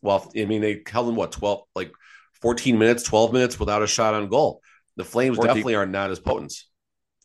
[0.00, 1.92] Well, I mean, they held them what 12, like
[2.42, 4.60] 14 minutes, 12 minutes without a shot on goal.
[4.96, 5.48] The Flames 14.
[5.48, 6.54] definitely are not as potent.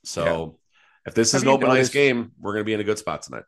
[0.03, 0.23] So
[1.03, 1.10] yeah.
[1.10, 3.23] if this is an open ice game, we're going to be in a good spot
[3.23, 3.43] tonight.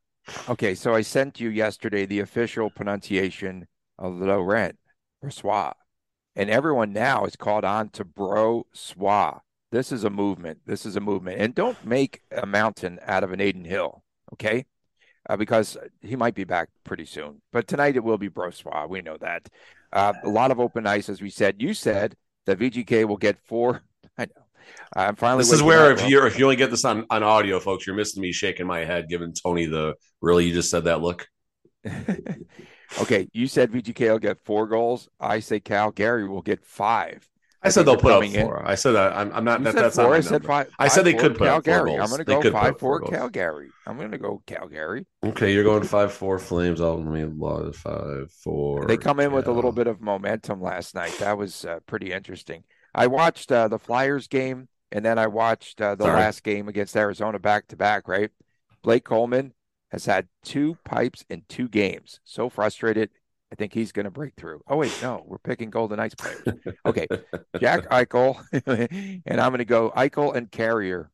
[0.50, 4.78] Okay, so I sent you yesterday the official pronunciation of Laurent
[5.24, 5.74] Brossoit,
[6.36, 9.40] and everyone now is called on to Bro Swa.
[9.72, 10.60] This is a movement.
[10.66, 14.04] This is a movement, and don't make a mountain out of an Adin Hill,
[14.34, 14.66] okay?
[15.30, 17.42] Uh, because he might be back pretty soon.
[17.52, 18.90] But tonight it will be bro Brossoit.
[18.90, 19.50] We know that.
[19.92, 21.62] Uh, a lot of open ice, as we said.
[21.62, 23.82] You said that VGK will get four.
[24.18, 24.44] I know.
[24.96, 25.42] I'm finally.
[25.42, 27.96] This is where if you're if you only get this on on audio, folks, you're
[27.96, 30.46] missing me shaking my head, giving Tony the really.
[30.46, 31.28] You just said that look.
[33.02, 35.10] okay, you said VGK will get four goals.
[35.20, 37.29] I say Calgary will get five.
[37.62, 38.60] I, said they'll put up four.
[38.60, 38.66] In.
[38.66, 39.64] I said that I'm, I'm not.
[39.64, 40.06] That, that's four.
[40.06, 40.14] not.
[40.14, 40.70] I said five.
[40.80, 41.98] I said they could put Calgary.
[41.98, 43.70] I'm going to go five four, Calgary.
[43.86, 45.06] I'm going to go Calgary.
[45.24, 46.80] Okay, you're going five four Flames.
[46.80, 48.86] I'll let me log five four.
[48.86, 51.16] They come in with a little bit of momentum last night.
[51.20, 52.64] That was uh, pretty interesting.
[52.96, 56.20] I watched uh, the Flyers game, and then I watched uh, the Sorry.
[56.20, 58.08] last game against Arizona back to back.
[58.08, 58.32] Right,
[58.82, 59.54] Blake Coleman
[59.92, 62.20] has had two pipes in two games.
[62.24, 63.10] So frustrated.
[63.52, 64.62] I think he's going to break through.
[64.68, 66.44] Oh wait, no, we're picking Golden Knights players.
[66.86, 67.08] Okay,
[67.60, 68.40] Jack Eichel,
[69.26, 71.10] and I'm going to go Eichel and Carrier.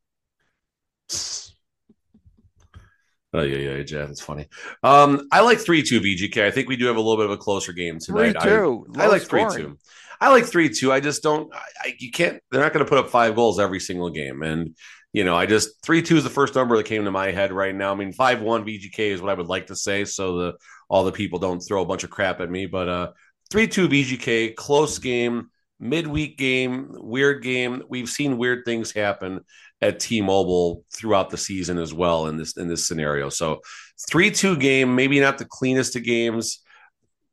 [3.34, 4.48] Oh yeah, yeah, Jeff, it's funny.
[4.84, 6.44] Um, I like three two VGK.
[6.44, 8.42] I think we do have a little bit of a closer game tonight.
[8.42, 8.88] Three two.
[8.98, 9.78] I, I like three two.
[10.20, 10.92] I like three two.
[10.92, 11.54] I just don't.
[11.54, 12.42] I, you can't.
[12.52, 14.76] They're not going to put up five goals every single game, and
[15.14, 17.52] you know, I just three two is the first number that came to my head
[17.54, 17.92] right now.
[17.92, 20.54] I mean, five one VGK is what I would like to say, so the
[20.90, 22.66] all the people don't throw a bunch of crap at me.
[22.66, 23.12] But uh,
[23.50, 25.50] three two VGK, close game.
[25.80, 27.84] midweek game, weird game.
[27.90, 29.42] We've seen weird things happen
[29.82, 33.30] at T-Mobile throughout the season as well in this in this scenario.
[33.30, 33.60] So,
[34.10, 36.62] three-two game, maybe not the cleanest of games.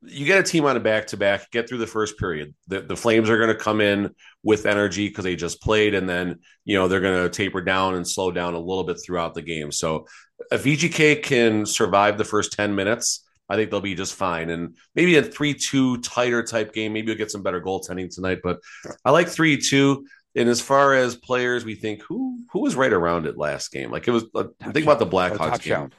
[0.05, 2.53] You get a team on a back-to-back, get through the first period.
[2.67, 4.11] The, the Flames are going to come in
[4.43, 7.95] with energy because they just played, and then you know they're going to taper down
[7.95, 9.71] and slow down a little bit throughout the game.
[9.71, 10.07] So,
[10.51, 14.51] if VGK can survive the first ten minutes I think they'll be just fine.
[14.51, 16.93] And maybe a 3 2 tighter type game.
[16.93, 18.39] Maybe you'll get some better goaltending tonight.
[18.43, 18.61] But
[19.05, 20.07] I like 3 2.
[20.35, 23.91] And as far as players, we think who who was right around it last game?
[23.91, 24.25] Like it was.
[24.35, 25.75] Uh, think about the Blackhawks game.
[25.75, 25.91] Shelf.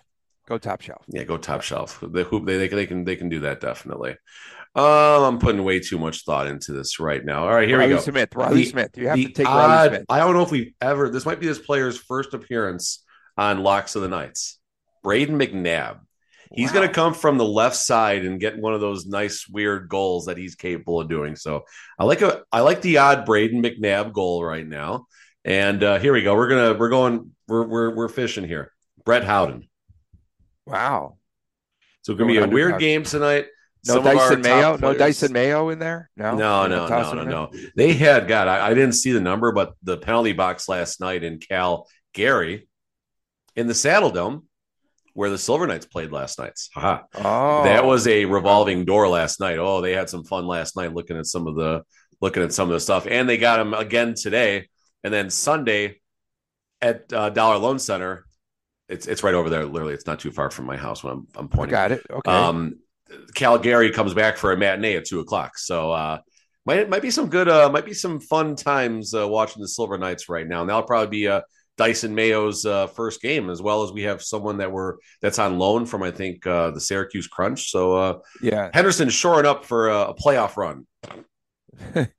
[0.47, 1.05] Go top shelf.
[1.07, 2.01] Yeah, go top shelf.
[2.01, 4.17] They, they, they, they can they can do that definitely.
[4.75, 7.43] Um, I'm putting way too much thought into this right now.
[7.43, 8.01] All right, here Reilly we go.
[8.01, 8.97] Smith, Reilly the, Smith.
[8.97, 10.05] You have to take odd, Reilly Smith.
[10.09, 11.09] I don't know if we've ever.
[11.09, 13.03] This might be this player's first appearance
[13.37, 14.59] on Locks of the Knights.
[15.05, 15.99] Brayden McNabb.
[16.53, 16.75] He's wow.
[16.75, 20.25] going to come from the left side and get one of those nice weird goals
[20.25, 21.35] that he's capable of doing.
[21.35, 21.63] So
[21.97, 25.07] I like a I like the odd Brayden McNabb goal right now.
[25.43, 26.35] And uh, here we go.
[26.35, 28.71] We're gonna we're going we're we're we're fishing here.
[29.03, 29.67] Brett Howden.
[30.65, 31.17] Wow.
[32.03, 33.47] So it's gonna be a weird game tonight.
[33.85, 34.77] No Some Dysin Mayo.
[34.77, 36.09] No Dysin Mayo in there.
[36.15, 36.35] No.
[36.35, 36.67] No.
[36.67, 36.87] No.
[36.87, 37.13] No.
[37.13, 37.23] No.
[37.23, 37.51] No.
[37.75, 38.47] They had God.
[38.47, 42.69] I, I didn't see the number, but the penalty box last night in Cal Gary
[43.55, 44.43] in the Saddledome
[45.13, 46.59] where the Silver Knights played last night.
[46.75, 49.59] Oh, that was a revolving door last night.
[49.59, 51.83] Oh, they had some fun last night looking at some of the
[52.21, 54.67] looking at some of the stuff, and they got them again today.
[55.03, 55.99] And then Sunday
[56.81, 58.25] at uh, Dollar Loan Center,
[58.89, 59.65] it's it's right over there.
[59.65, 61.75] Literally, it's not too far from my house when I'm I'm pointing.
[61.75, 62.05] I got it.
[62.09, 62.31] Okay.
[62.31, 62.79] Um,
[63.35, 66.19] Calgary comes back for a matinee at two o'clock, so uh,
[66.65, 69.97] might might be some good uh might be some fun times uh, watching the Silver
[69.97, 70.61] Knights right now.
[70.61, 71.43] And that'll probably be a
[71.77, 75.57] Dysin Mayo's uh, first game, as well as we have someone that we're that's on
[75.57, 77.71] loan from I think uh, the Syracuse Crunch.
[77.71, 80.85] So uh, yeah, Henderson shoring up for a, a playoff run.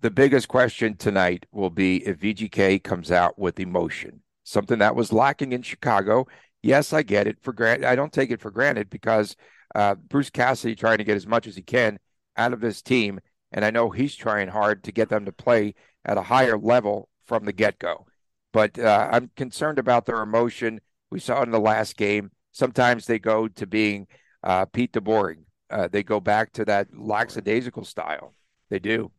[0.00, 5.12] the biggest question tonight will be if VGK comes out with emotion, something that was
[5.12, 6.26] lacking in Chicago.
[6.62, 7.86] Yes, I get it for granted.
[7.86, 9.36] I don't take it for granted because
[9.74, 11.98] uh, Bruce Cassidy trying to get as much as he can
[12.38, 13.20] out of this team,
[13.52, 15.74] and I know he's trying hard to get them to play
[16.06, 18.06] at a higher level from the get go.
[18.54, 20.80] But uh, I'm concerned about their emotion.
[21.10, 22.30] We saw in the last game.
[22.52, 24.06] Sometimes they go to being
[24.44, 25.38] uh, Pete DeBoer.
[25.68, 28.32] Uh, they go back to that lackadaisical style.
[28.70, 29.10] They do.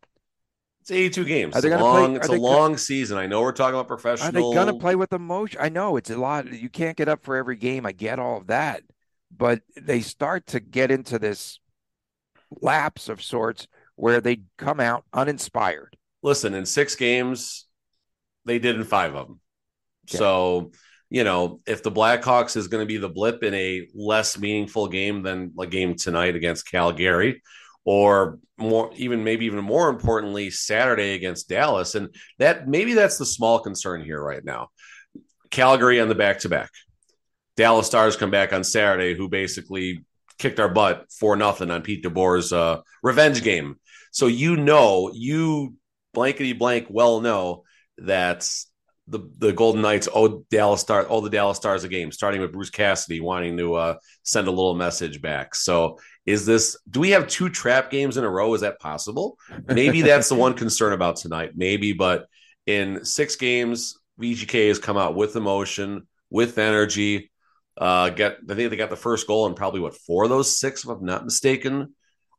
[0.80, 1.56] It's 82 games.
[1.58, 3.18] It's a long, play, it's a long go- season.
[3.18, 4.30] I know we're talking about professional.
[4.30, 5.60] Are they going to play with emotion?
[5.62, 6.54] I know it's a lot.
[6.54, 7.86] You can't get up for every game.
[7.86, 8.84] I get all of that.
[9.36, 11.60] But they start to get into this
[12.62, 13.68] lapse of sorts
[13.98, 15.98] where they come out uninspired.
[16.24, 17.65] Listen, in six games,
[18.46, 19.40] they did in five of them.
[20.10, 20.18] Okay.
[20.18, 20.72] So,
[21.10, 24.88] you know, if the Blackhawks is going to be the blip in a less meaningful
[24.88, 27.42] game than a game tonight against Calgary,
[27.84, 33.26] or more, even maybe even more importantly, Saturday against Dallas, and that maybe that's the
[33.26, 34.70] small concern here right now.
[35.52, 36.72] Calgary on the back to back.
[37.56, 40.04] Dallas Stars come back on Saturday, who basically
[40.38, 43.80] kicked our butt for nothing on Pete DeBoer's uh, revenge game.
[44.12, 45.76] So you know, you
[46.14, 47.64] blankety blank well know
[48.00, 48.48] that
[49.08, 52.52] the the Golden Knights owe Dallas Star all the Dallas Stars a game, starting with
[52.52, 55.54] Bruce Cassidy wanting to uh, send a little message back.
[55.54, 58.54] So is this do we have two trap games in a row?
[58.54, 59.38] Is that possible?
[59.68, 61.52] Maybe that's the one concern about tonight.
[61.56, 62.26] Maybe, but
[62.66, 67.32] in six games, VGK has come out with emotion, with energy.
[67.78, 70.58] Uh, get I think they got the first goal in probably what four of those
[70.60, 71.94] six, if I'm not mistaken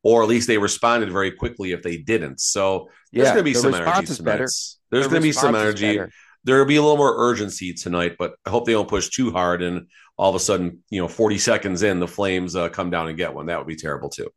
[0.07, 2.41] or at least they responded very quickly if they didn't.
[2.41, 4.15] So there's yeah, going to be some energy.
[4.15, 4.37] Tonight.
[4.37, 6.01] There's going to be some energy.
[6.45, 9.33] There will be a little more urgency tonight, but I hope they don't push too
[9.33, 12.89] hard and all of a sudden, you know, 40 seconds in, the Flames uh, come
[12.89, 13.47] down and get one.
[13.47, 14.31] That would be terrible too.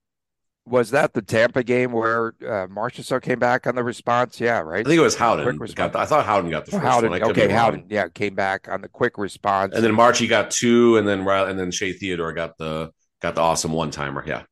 [0.65, 4.39] Was that the Tampa game where uh, Marchessault came back on the response?
[4.39, 4.79] Yeah, right.
[4.79, 5.55] I think it was Howden.
[5.75, 7.23] Got the, I thought Howden got the first Howden, one.
[7.25, 7.86] okay, Howden.
[7.89, 11.60] Yeah, came back on the quick response, and then Marchie got two, and then and
[11.60, 14.23] then Shea Theodore got the got the awesome one timer.
[14.25, 14.43] Yeah.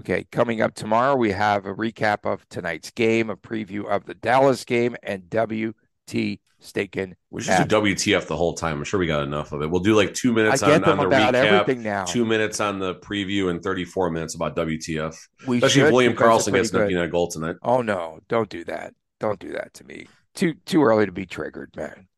[0.00, 4.14] Okay, coming up tomorrow, we have a recap of tonight's game, a preview of the
[4.14, 7.14] Dallas game, and WT Staken.
[7.30, 8.78] We should do WTF the whole time.
[8.78, 9.70] I'm sure we got enough of it.
[9.70, 13.62] We'll do like two minutes on, on, the recap, two minutes on the preview, and
[13.62, 15.16] 34 minutes about WTF.
[15.46, 17.56] We Especially if William Karlsson gets the United goal tonight.
[17.62, 18.18] Oh no!
[18.28, 18.92] Don't do that.
[19.20, 20.06] Don't do that to me.
[20.34, 22.08] Too too early to be triggered, man.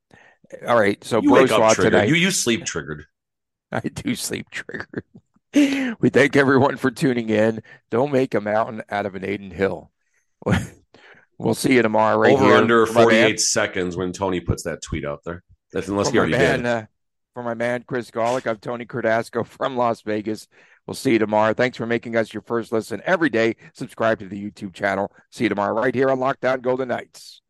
[0.67, 1.77] All right, so you triggered.
[1.77, 2.09] Tonight.
[2.09, 3.05] You you sleep triggered.
[3.73, 5.05] I do sleep triggered
[5.53, 7.63] we thank everyone for tuning in.
[7.91, 9.91] Don't make a mountain out of an Adin Hill.
[11.39, 12.17] we'll see you tomorrow.
[12.17, 12.55] Right Over here.
[12.55, 15.43] under forty eight seconds when Tony puts that tweet out there.
[15.73, 16.67] That's unless for he already man, did.
[16.67, 16.87] Uh,
[17.35, 20.47] for my man Chris Gawlik, I'm Tony Cardasco from Las Vegas.
[20.87, 21.53] We'll see you tomorrow.
[21.53, 23.57] Thanks for making us your first listen every day.
[23.75, 25.13] Subscribe to the YouTube channel.
[25.31, 27.43] See you tomorrow right here on Locked On Golden Knights.